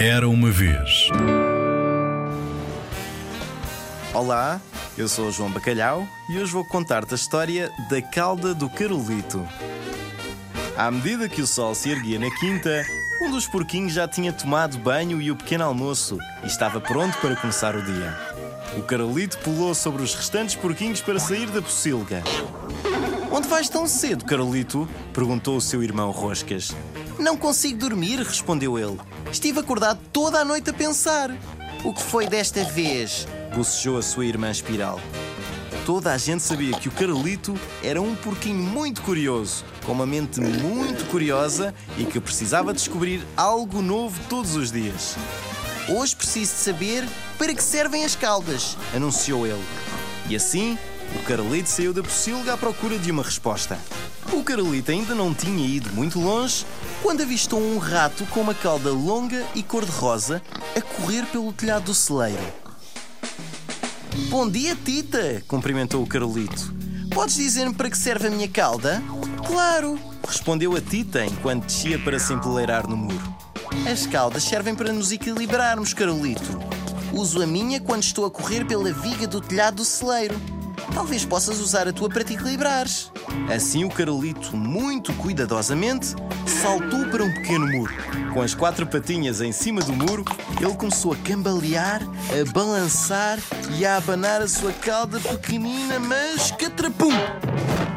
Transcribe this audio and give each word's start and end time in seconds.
Era 0.00 0.28
uma 0.28 0.48
vez. 0.48 1.08
Olá, 4.14 4.60
eu 4.96 5.08
sou 5.08 5.26
o 5.26 5.32
João 5.32 5.50
Bacalhau 5.50 6.06
e 6.30 6.38
hoje 6.38 6.52
vou 6.52 6.64
contar-te 6.64 7.14
a 7.14 7.16
história 7.16 7.68
da 7.90 8.00
cauda 8.00 8.54
do 8.54 8.70
Carolito. 8.70 9.44
À 10.76 10.88
medida 10.88 11.28
que 11.28 11.42
o 11.42 11.46
sol 11.48 11.74
se 11.74 11.90
erguia 11.90 12.16
na 12.16 12.30
quinta, 12.38 12.86
um 13.22 13.32
dos 13.32 13.48
porquinhos 13.48 13.92
já 13.92 14.06
tinha 14.06 14.32
tomado 14.32 14.78
banho 14.78 15.20
e 15.20 15.32
o 15.32 15.36
pequeno 15.36 15.64
almoço 15.64 16.16
e 16.44 16.46
estava 16.46 16.80
pronto 16.80 17.18
para 17.18 17.34
começar 17.34 17.74
o 17.74 17.82
dia. 17.82 18.16
O 18.76 18.82
Carolito 18.82 19.36
pulou 19.38 19.74
sobre 19.74 20.00
os 20.00 20.14
restantes 20.14 20.54
porquinhos 20.54 21.00
para 21.00 21.18
sair 21.18 21.50
da 21.50 21.60
pocilga. 21.60 22.22
Onde 23.32 23.48
vais 23.48 23.68
tão 23.68 23.88
cedo, 23.88 24.24
Carolito? 24.24 24.88
perguntou 25.12 25.56
o 25.56 25.60
seu 25.60 25.82
irmão 25.82 26.12
Roscas. 26.12 26.72
Não 27.18 27.36
consigo 27.36 27.78
dormir, 27.78 28.20
respondeu 28.20 28.78
ele. 28.78 28.98
Estive 29.30 29.58
acordado 29.58 29.98
toda 30.12 30.38
a 30.38 30.44
noite 30.44 30.70
a 30.70 30.72
pensar. 30.72 31.30
O 31.84 31.92
que 31.92 32.02
foi 32.02 32.26
desta 32.26 32.62
vez? 32.64 33.26
bocejou 33.54 33.98
a 33.98 34.02
sua 34.02 34.24
irmã 34.24 34.50
Espiral. 34.50 35.00
Toda 35.84 36.12
a 36.12 36.18
gente 36.18 36.42
sabia 36.42 36.78
que 36.78 36.88
o 36.88 36.92
Carolito 36.92 37.58
era 37.82 38.00
um 38.00 38.14
porquinho 38.14 38.62
muito 38.62 39.02
curioso, 39.02 39.64
com 39.84 39.92
uma 39.92 40.06
mente 40.06 40.38
muito 40.40 41.04
curiosa 41.06 41.74
e 41.96 42.04
que 42.04 42.20
precisava 42.20 42.74
descobrir 42.74 43.26
algo 43.36 43.80
novo 43.80 44.20
todos 44.28 44.54
os 44.54 44.70
dias. 44.70 45.16
Hoje 45.88 46.14
preciso 46.14 46.52
de 46.52 46.58
saber 46.60 47.08
para 47.38 47.54
que 47.54 47.62
servem 47.62 48.04
as 48.04 48.14
caudas, 48.14 48.76
anunciou 48.94 49.46
ele. 49.46 49.64
E 50.28 50.36
assim, 50.36 50.78
o 51.16 51.22
Carolito 51.24 51.70
saiu 51.70 51.94
da 51.94 52.02
pocilga 52.02 52.52
à 52.52 52.56
procura 52.56 52.98
de 52.98 53.10
uma 53.10 53.22
resposta. 53.22 53.78
O 54.32 54.44
Carolito 54.44 54.90
ainda 54.90 55.14
não 55.14 55.32
tinha 55.32 55.66
ido 55.66 55.90
muito 55.90 56.20
longe 56.20 56.64
quando 57.02 57.22
avistou 57.22 57.60
um 57.60 57.78
rato 57.78 58.26
com 58.26 58.40
uma 58.40 58.54
cauda 58.54 58.90
longa 58.92 59.44
e 59.54 59.62
cor-de-rosa 59.62 60.42
a 60.76 60.80
correr 60.80 61.24
pelo 61.26 61.52
telhado 61.52 61.86
do 61.86 61.94
celeiro. 61.94 62.42
Bom 64.28 64.48
dia, 64.48 64.76
Tita! 64.76 65.42
cumprimentou 65.48 66.02
o 66.02 66.06
Carolito. 66.06 66.74
Podes 67.14 67.36
dizer-me 67.36 67.74
para 67.74 67.88
que 67.88 67.96
serve 67.96 68.28
a 68.28 68.30
minha 68.30 68.48
cauda? 68.48 69.02
Claro! 69.46 69.98
respondeu 70.26 70.76
a 70.76 70.80
Tita 70.80 71.24
enquanto 71.24 71.64
descia 71.64 71.98
para 71.98 72.18
se 72.18 72.32
empoleirar 72.32 72.86
no 72.86 72.96
muro. 72.96 73.36
As 73.90 74.06
caudas 74.06 74.44
servem 74.44 74.74
para 74.74 74.92
nos 74.92 75.10
equilibrarmos, 75.10 75.94
Carolito. 75.94 76.58
Uso 77.12 77.42
a 77.42 77.46
minha 77.46 77.80
quando 77.80 78.02
estou 78.02 78.26
a 78.26 78.30
correr 78.30 78.66
pela 78.66 78.92
viga 78.92 79.26
do 79.26 79.40
telhado 79.40 79.76
do 79.76 79.84
celeiro. 79.84 80.34
Talvez 80.94 81.24
possas 81.24 81.60
usar 81.60 81.86
a 81.86 81.92
tua 81.92 82.08
para 82.08 82.24
te 82.24 82.34
equilibrares. 82.34 83.12
Assim, 83.54 83.84
o 83.84 83.90
Carolito, 83.90 84.56
muito 84.56 85.12
cuidadosamente, 85.14 86.14
saltou 86.46 87.06
para 87.06 87.24
um 87.24 87.32
pequeno 87.32 87.66
muro. 87.66 87.92
Com 88.32 88.42
as 88.42 88.54
quatro 88.54 88.86
patinhas 88.86 89.40
em 89.40 89.52
cima 89.52 89.80
do 89.80 89.92
muro, 89.92 90.24
ele 90.60 90.74
começou 90.74 91.12
a 91.12 91.16
cambalear, 91.16 92.02
a 92.02 92.52
balançar 92.52 93.38
e 93.76 93.84
a 93.84 93.96
abanar 93.96 94.40
a 94.40 94.48
sua 94.48 94.72
cauda 94.72 95.20
pequenina, 95.20 95.98
mas 95.98 96.50
catrapum! 96.52 97.12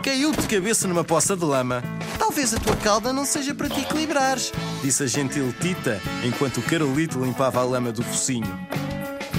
Caiu 0.04 0.32
de 0.32 0.48
cabeça 0.48 0.88
numa 0.88 1.04
poça 1.04 1.36
de 1.36 1.46
lama. 1.46 1.84
Talvez 2.18 2.54
a 2.54 2.60
tua 2.60 2.76
cauda 2.78 3.14
não 3.14 3.26
seja 3.26 3.54
para 3.54 3.70
te 3.70 3.82
equilibrares, 3.82 4.52
disse 4.82 5.04
a 5.04 5.08
gentil 5.08 5.54
Tita, 5.60 6.02
enquanto 6.24 6.58
o 6.58 6.62
Carolito 6.64 7.24
limpava 7.24 7.60
a 7.60 7.64
lama 7.64 7.92
do 7.92 8.04
focinho. 8.04 8.60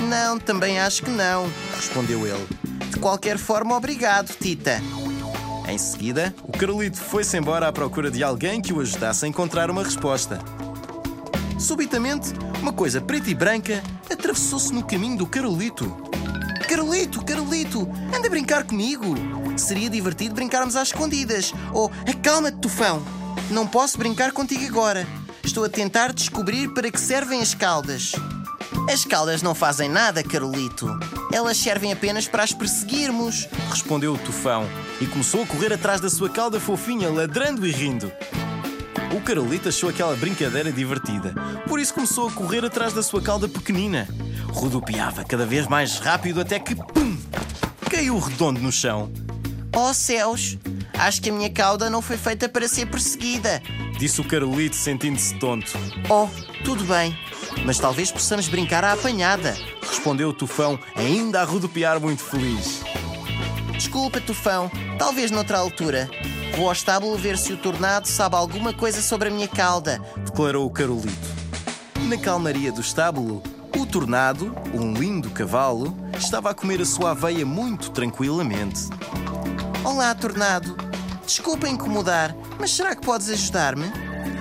Não, 0.08 0.38
também 0.38 0.78
acho 0.78 1.02
que 1.02 1.10
não, 1.10 1.50
respondeu 1.74 2.26
ele. 2.26 2.71
De 2.92 2.98
qualquer 2.98 3.38
forma, 3.38 3.74
obrigado, 3.74 4.36
Tita. 4.36 4.78
Em 5.66 5.78
seguida, 5.78 6.34
o 6.44 6.52
Carolito 6.52 6.98
foi-se 6.98 7.38
embora 7.38 7.66
à 7.66 7.72
procura 7.72 8.10
de 8.10 8.22
alguém 8.22 8.60
que 8.60 8.70
o 8.70 8.80
ajudasse 8.80 9.24
a 9.24 9.28
encontrar 9.28 9.70
uma 9.70 9.82
resposta. 9.82 10.38
Subitamente, 11.58 12.34
uma 12.60 12.70
coisa 12.70 13.00
preta 13.00 13.30
e 13.30 13.34
branca 13.34 13.82
atravessou-se 14.10 14.74
no 14.74 14.84
caminho 14.84 15.16
do 15.16 15.26
Carolito. 15.26 15.90
Carolito, 16.68 17.24
Carolito, 17.24 17.88
anda 18.14 18.26
a 18.26 18.30
brincar 18.30 18.64
comigo. 18.64 19.14
Seria 19.56 19.88
divertido 19.88 20.34
brincarmos 20.34 20.76
às 20.76 20.88
escondidas. 20.88 21.54
Oh, 21.72 21.88
acalma-te, 22.06 22.58
tufão. 22.58 23.02
Não 23.50 23.66
posso 23.66 23.96
brincar 23.96 24.32
contigo 24.32 24.66
agora. 24.66 25.06
Estou 25.42 25.64
a 25.64 25.68
tentar 25.68 26.12
descobrir 26.12 26.68
para 26.74 26.90
que 26.90 27.00
servem 27.00 27.40
as 27.40 27.54
caudas. 27.54 28.12
As 28.90 29.04
caudas 29.04 29.42
não 29.42 29.54
fazem 29.54 29.88
nada, 29.88 30.22
Carolito. 30.22 30.88
Elas 31.32 31.56
servem 31.56 31.92
apenas 31.92 32.26
para 32.26 32.42
as 32.42 32.52
perseguirmos, 32.52 33.48
respondeu 33.70 34.14
o 34.14 34.18
tufão 34.18 34.68
e 35.00 35.06
começou 35.06 35.42
a 35.42 35.46
correr 35.46 35.72
atrás 35.72 36.00
da 36.00 36.10
sua 36.10 36.28
cauda 36.28 36.60
fofinha, 36.60 37.10
ladrando 37.10 37.66
e 37.66 37.70
rindo. 37.70 38.12
O 39.16 39.20
Carolito 39.20 39.68
achou 39.68 39.88
aquela 39.88 40.16
brincadeira 40.16 40.72
divertida, 40.72 41.34
por 41.68 41.78
isso 41.78 41.94
começou 41.94 42.28
a 42.28 42.32
correr 42.32 42.64
atrás 42.64 42.92
da 42.92 43.02
sua 43.02 43.22
cauda 43.22 43.48
pequenina. 43.48 44.08
Rodopiava 44.48 45.24
cada 45.24 45.46
vez 45.46 45.66
mais 45.66 45.98
rápido 45.98 46.40
até 46.40 46.58
que, 46.58 46.74
pum! 46.74 47.16
caiu 47.90 48.18
redondo 48.18 48.58
no 48.58 48.72
chão. 48.72 49.12
Oh 49.74 49.92
céus! 49.92 50.56
Acho 50.98 51.20
que 51.20 51.30
a 51.30 51.32
minha 51.32 51.50
cauda 51.50 51.90
não 51.90 52.00
foi 52.00 52.16
feita 52.16 52.48
para 52.48 52.68
ser 52.68 52.86
perseguida, 52.86 53.62
disse 53.98 54.20
o 54.20 54.24
Carolito, 54.24 54.76
sentindo-se 54.76 55.34
tonto. 55.38 55.72
Oh, 56.08 56.28
tudo 56.64 56.84
bem, 56.84 57.16
mas 57.64 57.78
talvez 57.78 58.10
possamos 58.10 58.48
brincar 58.48 58.84
à 58.84 58.92
apanhada, 58.92 59.56
respondeu 59.80 60.30
o 60.30 60.32
tufão, 60.32 60.78
ainda 60.94 61.40
a 61.40 61.44
rodopiar 61.44 62.00
muito 62.00 62.22
feliz. 62.22 62.82
Desculpa, 63.72 64.20
tufão, 64.20 64.70
talvez 64.98 65.30
noutra 65.30 65.58
altura. 65.58 66.10
Vou 66.56 66.66
ao 66.66 66.72
estábulo 66.72 67.16
ver 67.16 67.38
se 67.38 67.52
o 67.52 67.56
tornado 67.56 68.06
sabe 68.06 68.36
alguma 68.36 68.72
coisa 68.72 69.00
sobre 69.00 69.28
a 69.28 69.30
minha 69.30 69.48
cauda, 69.48 70.00
declarou 70.24 70.66
o 70.66 70.70
Carolito. 70.70 71.42
Na 72.08 72.18
calmaria 72.18 72.70
do 72.70 72.80
estábulo, 72.80 73.42
o 73.76 73.86
tornado, 73.86 74.54
um 74.74 74.92
lindo 74.92 75.30
cavalo, 75.30 75.96
estava 76.18 76.50
a 76.50 76.54
comer 76.54 76.80
a 76.80 76.84
sua 76.84 77.12
aveia 77.12 77.46
muito 77.46 77.90
tranquilamente. 77.90 78.88
Olá, 79.84 80.14
tornado. 80.14 80.76
Desculpa 81.24 81.68
incomodar, 81.68 82.34
mas 82.58 82.72
será 82.72 82.94
que 82.94 83.06
podes 83.06 83.30
ajudar-me? 83.30 83.86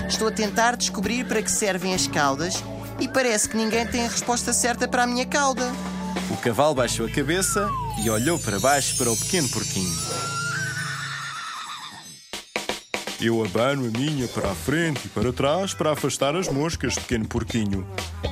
Estou 0.08 0.28
a 0.28 0.32
tentar 0.32 0.76
descobrir 0.76 1.26
para 1.26 1.42
que 1.42 1.50
servem 1.50 1.94
as 1.94 2.06
caudas 2.08 2.62
e 3.02 3.08
parece 3.08 3.50
que 3.50 3.58
ninguém 3.58 3.86
tem 3.88 4.06
a 4.06 4.10
resposta 4.10 4.54
certa 4.54 4.88
para 4.88 5.04
a 5.04 5.08
minha 5.08 5.26
cauda. 5.26 5.70
O 6.30 6.38
cavalo 6.38 6.76
baixou 6.76 7.08
a 7.08 7.10
cabeça 7.10 7.68
e 8.04 8.10
olhou 8.10 8.38
para 8.40 8.60
baixo 8.60 8.96
para 8.96 9.12
o 9.12 9.18
pequeno 9.18 9.50
porquinho. 9.50 9.92
Eu 13.20 13.44
abano 13.44 13.88
a 13.88 13.98
minha 13.98 14.28
para 14.28 14.52
a 14.52 14.56
frente 14.56 15.06
e 15.06 15.10
para 15.10 15.34
trás 15.34 15.74
para 15.74 15.92
afastar 15.92 16.36
as 16.36 16.48
moscas, 16.48 16.96
pequeno 16.96 17.28
porquinho. 17.28 17.88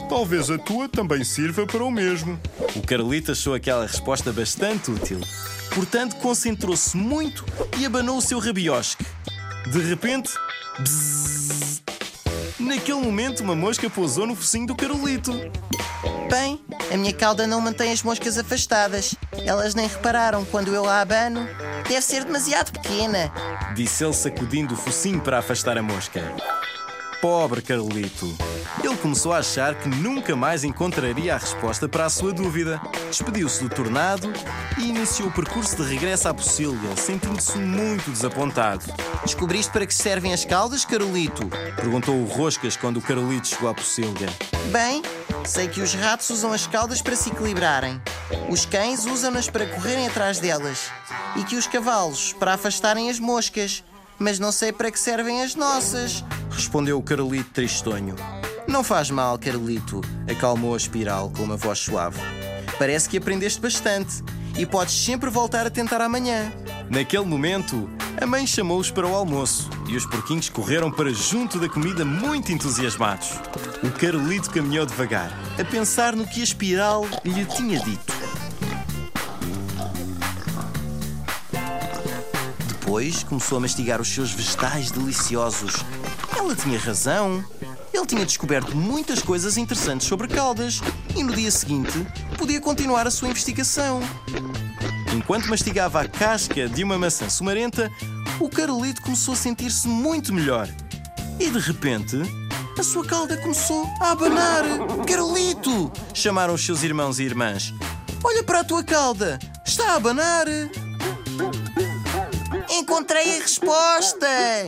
Talvez 0.07 0.49
a 0.49 0.57
tua 0.57 0.87
também 0.87 1.23
sirva 1.23 1.65
para 1.65 1.83
o 1.83 1.91
mesmo. 1.91 2.39
O 2.75 2.81
Carolito 2.81 3.31
achou 3.31 3.53
aquela 3.53 3.85
resposta 3.85 4.31
bastante 4.31 4.89
útil. 4.89 5.19
Portanto, 5.73 6.15
concentrou-se 6.15 6.97
muito 6.97 7.45
e 7.77 7.85
abanou 7.85 8.17
o 8.17 8.21
seu 8.21 8.39
rabiosque. 8.39 9.05
De 9.71 9.79
repente, 9.79 10.31
bzzz, 10.79 11.83
naquele 12.59 12.99
momento, 12.99 13.41
uma 13.41 13.55
mosca 13.55 13.89
pousou 13.89 14.27
no 14.27 14.35
focinho 14.35 14.67
do 14.67 14.75
Carolito. 14.75 15.31
Bem, 16.29 16.63
a 16.93 16.97
minha 16.97 17.13
cauda 17.13 17.47
não 17.47 17.59
mantém 17.59 17.91
as 17.91 18.03
moscas 18.03 18.37
afastadas. 18.37 19.15
Elas 19.45 19.73
nem 19.73 19.87
repararam 19.87 20.45
quando 20.45 20.73
eu 20.73 20.87
a 20.87 21.01
abano. 21.01 21.47
Deve 21.87 22.01
ser 22.01 22.23
demasiado 22.23 22.71
pequena, 22.71 23.31
disse 23.73 24.03
ele 24.03 24.13
sacudindo 24.13 24.75
o 24.75 24.77
focinho 24.77 25.19
para 25.21 25.39
afastar 25.39 25.77
a 25.77 25.81
mosca. 25.81 26.21
Pobre 27.21 27.61
Carolito. 27.61 28.33
Ele 28.81 28.95
começou 28.95 29.33
a 29.33 29.39
achar 29.39 29.75
que 29.75 29.89
nunca 29.89 30.37
mais 30.37 30.63
encontraria 30.63 31.35
a 31.35 31.37
resposta 31.37 31.89
para 31.89 32.05
a 32.05 32.09
sua 32.09 32.31
dúvida. 32.31 32.81
Despediu-se 33.09 33.61
do 33.61 33.69
tornado 33.69 34.31
e 34.77 34.87
iniciou 34.87 35.27
o 35.27 35.31
percurso 35.31 35.75
de 35.75 35.83
regresso 35.83 36.29
à 36.29 36.33
pocilga, 36.33 36.95
sentindo-se 36.95 37.57
muito 37.57 38.09
desapontado. 38.09 38.85
Descobriste 39.25 39.69
para 39.69 39.85
que 39.85 39.93
servem 39.93 40.33
as 40.33 40.45
caudas, 40.45 40.85
Carolito? 40.85 41.45
Perguntou 41.75 42.15
o 42.15 42.25
Roscas 42.25 42.77
quando 42.77 42.97
o 42.97 43.01
Carolito 43.01 43.49
chegou 43.49 43.69
à 43.69 43.73
pocilga. 43.73 44.27
Bem, 44.71 45.01
sei 45.43 45.67
que 45.67 45.81
os 45.81 45.93
ratos 45.93 46.29
usam 46.29 46.53
as 46.53 46.67
caudas 46.67 47.01
para 47.01 47.17
se 47.17 47.31
equilibrarem. 47.31 48.01
Os 48.49 48.65
cães 48.65 49.05
usam-nas 49.05 49.49
para 49.49 49.65
correrem 49.65 50.07
atrás 50.07 50.39
delas. 50.39 50.89
E 51.35 51.43
que 51.43 51.57
os 51.57 51.67
cavalos 51.67 52.31
para 52.31 52.53
afastarem 52.53 53.09
as 53.09 53.19
moscas. 53.19 53.83
Mas 54.19 54.37
não 54.37 54.51
sei 54.51 54.71
para 54.73 54.91
que 54.91 54.99
servem 54.99 55.41
as 55.41 55.55
nossas, 55.55 56.23
respondeu 56.51 56.97
o 56.97 57.03
Carolito 57.03 57.51
tristonho. 57.51 58.15
Não 58.67 58.83
faz 58.83 59.09
mal, 59.09 59.39
Carolito, 59.39 60.01
acalmou 60.29 60.73
a 60.73 60.77
espiral 60.77 61.31
com 61.35 61.43
uma 61.43 61.55
voz 61.55 61.79
suave. 61.79 62.19
Parece 62.77 63.09
que 63.09 63.17
aprendeste 63.17 63.59
bastante 63.59 64.21
e 64.57 64.65
podes 64.65 64.93
sempre 64.93 65.29
voltar 65.29 65.65
a 65.65 65.69
tentar 65.69 66.01
amanhã. 66.01 66.51
Naquele 66.89 67.25
momento, 67.25 67.89
a 68.21 68.25
mãe 68.25 68.45
chamou-os 68.45 68.91
para 68.91 69.07
o 69.07 69.15
almoço 69.15 69.69
e 69.87 69.95
os 69.95 70.05
porquinhos 70.05 70.49
correram 70.49 70.91
para 70.91 71.13
junto 71.13 71.57
da 71.57 71.69
comida 71.69 72.03
muito 72.03 72.51
entusiasmados. 72.51 73.31
O 73.81 73.89
Carolito 73.91 74.49
caminhou 74.49 74.85
devagar, 74.85 75.31
a 75.57 75.63
pensar 75.63 76.15
no 76.15 76.27
que 76.27 76.41
a 76.41 76.43
espiral 76.43 77.05
lhe 77.23 77.45
tinha 77.45 77.79
dito. 77.79 78.18
Depois 82.89 83.21
começou 83.21 83.59
a 83.59 83.61
mastigar 83.61 84.01
os 84.01 84.07
seus 84.07 84.31
vegetais 84.31 84.89
deliciosos. 84.89 85.75
Ela 86.35 86.55
tinha 86.55 86.79
razão. 86.79 87.45
Ele 87.93 88.05
tinha 88.07 88.25
descoberto 88.25 88.75
muitas 88.75 89.21
coisas 89.21 89.57
interessantes 89.57 90.07
sobre 90.07 90.27
caldas 90.27 90.81
e 91.15 91.23
no 91.23 91.31
dia 91.31 91.51
seguinte 91.51 91.93
podia 92.35 92.59
continuar 92.59 93.05
a 93.05 93.11
sua 93.11 93.29
investigação. 93.29 94.01
Enquanto 95.15 95.49
mastigava 95.49 96.01
a 96.01 96.07
casca 96.07 96.67
de 96.67 96.83
uma 96.83 96.97
maçã 96.97 97.29
sumarenta, 97.29 97.91
o 98.39 98.49
Carolito 98.49 99.03
começou 99.03 99.35
a 99.35 99.37
sentir-se 99.37 99.87
muito 99.87 100.33
melhor. 100.33 100.67
E 101.39 101.47
de 101.47 101.59
repente, 101.59 102.17
a 102.75 102.81
sua 102.81 103.05
cauda 103.05 103.37
começou 103.37 103.87
a 104.01 104.13
abanar. 104.13 104.63
Carolito! 105.07 105.91
chamaram 106.11 106.55
os 106.55 106.65
seus 106.65 106.81
irmãos 106.81 107.19
e 107.19 107.23
irmãs. 107.23 107.71
Olha 108.23 108.43
para 108.43 108.61
a 108.61 108.63
tua 108.63 108.83
cauda! 108.83 109.37
Está 109.63 109.91
a 109.91 109.95
abanar! 109.97 110.47
Encontrei 112.99 113.37
a 113.37 113.41
resposta! 113.41 114.27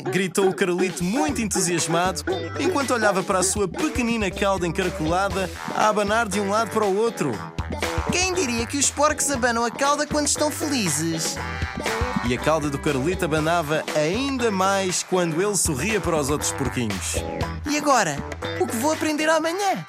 gritou 0.10 0.48
o 0.48 0.54
Carolito 0.54 1.04
muito 1.04 1.42
entusiasmado, 1.42 2.24
enquanto 2.62 2.94
olhava 2.94 3.22
para 3.22 3.39
a 3.39 3.44
sua 3.44 3.68
pequenina 3.68 4.31
cauda 4.31 4.66
encaracolada 4.66 5.50
a 5.75 5.89
abanar 5.89 6.30
de 6.30 6.39
um 6.39 6.50
lado 6.50 6.72
para 6.72 6.86
o 6.86 6.95
outro. 6.95 7.38
Quem 8.10 8.33
diria 8.33 8.66
que 8.66 8.78
os 8.78 8.89
porcos 8.89 9.30
abanam 9.30 9.66
a 9.66 9.69
cauda 9.69 10.07
quando 10.07 10.28
estão 10.28 10.50
felizes? 10.50 11.36
E 12.25 12.33
a 12.33 12.38
cauda 12.38 12.69
do 12.69 12.80
Carolito 12.80 13.25
abanava 13.25 13.83
ainda 13.98 14.50
mais 14.50 15.04
quando 15.04 15.42
ele 15.42 15.57
sorria 15.57 16.00
para 16.00 16.16
os 16.16 16.30
outros 16.30 16.54
porquinhos. 16.54 17.16
E 17.69 17.78
agora? 17.78 18.16
O 18.62 18.66
que 18.66 18.78
vou 18.78 18.94
aprender 18.94 19.28
amanhã? 19.28 19.86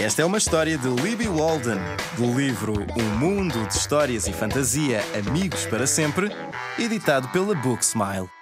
Esta 0.00 0.22
é 0.22 0.24
uma 0.24 0.38
história 0.38 0.76
de 0.76 0.88
Libby 0.88 1.28
Walden, 1.28 1.78
do 2.16 2.36
livro 2.36 2.74
Um 2.96 3.16
Mundo 3.16 3.64
de 3.66 3.74
Histórias 3.74 4.26
e 4.26 4.32
Fantasia 4.32 5.00
Amigos 5.26 5.66
para 5.66 5.86
Sempre, 5.86 6.30
editado 6.76 7.28
pela 7.28 7.54
Book 7.54 7.82
Smile. 7.84 8.33